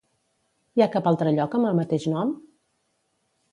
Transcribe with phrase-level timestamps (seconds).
[0.77, 2.35] Hi ha cap altre lloc amb el mateix nom?